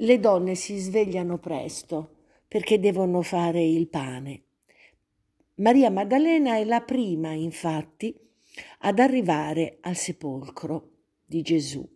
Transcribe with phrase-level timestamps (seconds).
[0.00, 2.16] le donne si svegliano presto
[2.48, 4.42] perché devono fare il pane.
[5.56, 8.18] Maria Maddalena è la prima, infatti,
[8.78, 10.90] ad arrivare al sepolcro
[11.24, 11.86] di Gesù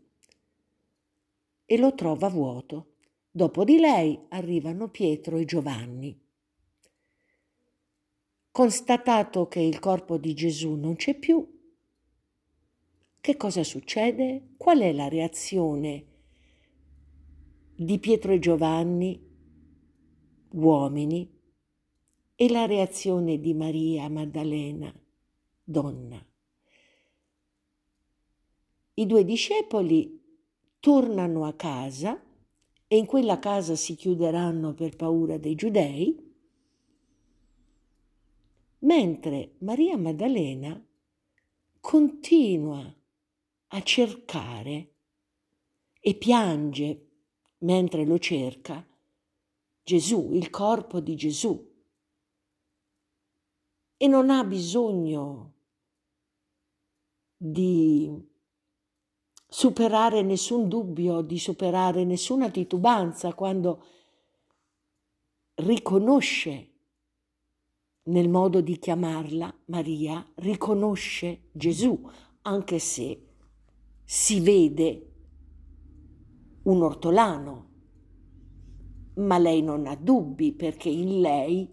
[1.64, 2.92] e lo trova vuoto.
[3.30, 6.16] Dopo di lei arrivano Pietro e Giovanni.
[8.52, 11.44] Constatato che il corpo di Gesù non c'è più,
[13.20, 14.50] che cosa succede?
[14.58, 16.13] Qual è la reazione
[17.84, 19.20] di Pietro e Giovanni,
[20.52, 21.30] uomini,
[22.34, 24.92] e la reazione di Maria Maddalena,
[25.62, 26.26] donna?
[28.94, 30.18] I due discepoli
[30.80, 32.22] tornano a casa
[32.86, 36.32] e in quella casa si chiuderanno per paura dei giudei,
[38.78, 40.82] mentre Maria Maddalena
[41.80, 42.94] continua
[43.68, 44.92] a cercare
[46.00, 47.08] e piange
[47.64, 48.86] mentre lo cerca
[49.82, 51.72] Gesù, il corpo di Gesù.
[53.96, 55.52] E non ha bisogno
[57.36, 58.10] di
[59.46, 63.84] superare nessun dubbio, di superare nessuna titubanza quando
[65.56, 66.70] riconosce
[68.04, 72.10] nel modo di chiamarla Maria, riconosce Gesù,
[72.42, 73.28] anche se
[74.04, 75.13] si vede
[76.64, 77.70] un ortolano,
[79.14, 81.70] ma lei non ha dubbi perché in lei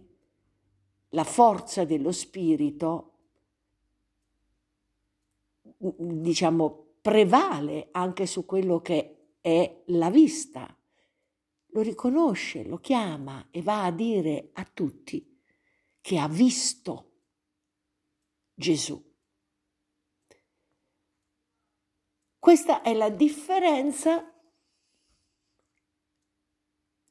[1.10, 3.08] la forza dello spirito,
[5.78, 10.76] diciamo, prevale anche su quello che è la vista.
[11.74, 15.40] Lo riconosce, lo chiama e va a dire a tutti
[16.02, 17.12] che ha visto
[18.54, 19.02] Gesù.
[22.38, 24.31] Questa è la differenza.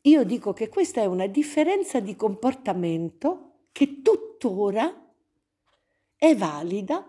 [0.03, 5.13] Io dico che questa è una differenza di comportamento che tuttora
[6.17, 7.07] è valida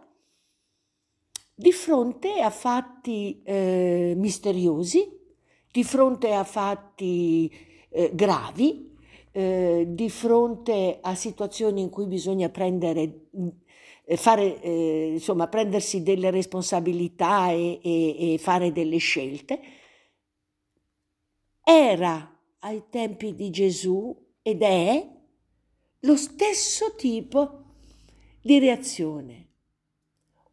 [1.56, 5.20] di fronte a fatti eh, misteriosi,
[5.72, 7.50] di fronte a fatti
[7.90, 8.98] eh, gravi,
[9.32, 13.28] eh, di fronte a situazioni in cui bisogna prendere,
[14.04, 19.60] eh, fare, eh, insomma, prendersi delle responsabilità e, e, e fare delle scelte,
[21.64, 25.10] era ai tempi di Gesù ed è
[26.00, 27.66] lo stesso tipo
[28.42, 29.50] di reazione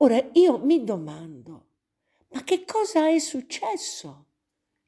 [0.00, 1.66] Ora io mi domando,
[2.28, 4.26] ma che cosa è successo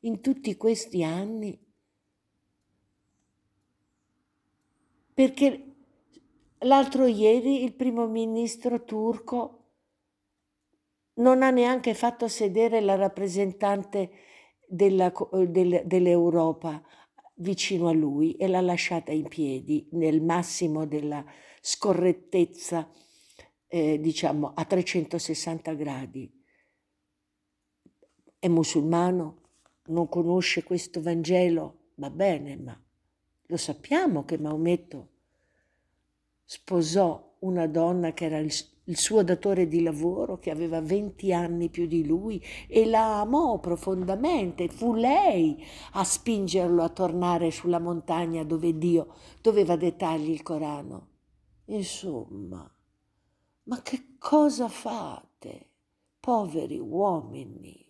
[0.01, 1.59] in tutti questi anni?
[5.13, 5.75] Perché
[6.59, 9.57] l'altro ieri il primo ministro turco
[11.15, 14.11] non ha neanche fatto sedere la rappresentante
[14.65, 15.13] della,
[15.49, 16.81] del, dell'Europa
[17.41, 21.25] vicino a lui e l'ha lasciata in piedi nel massimo della
[21.61, 22.89] scorrettezza
[23.67, 26.33] eh, diciamo a 360 gradi.
[28.39, 29.43] È musulmano,
[29.87, 32.83] non conosce questo Vangelo, va bene, ma
[33.47, 35.09] lo sappiamo che Maometto
[36.45, 38.53] sposò una donna che era il,
[38.91, 43.59] il, suo datore di lavoro, che aveva 20 anni più di lui e la amò
[43.59, 44.69] profondamente.
[44.69, 45.63] Fu lei
[45.93, 51.09] a spingerlo a tornare sulla montagna dove Dio doveva dettargli il Corano.
[51.67, 52.69] Insomma,
[53.65, 55.69] ma che cosa fate,
[56.19, 57.90] poveri uomini?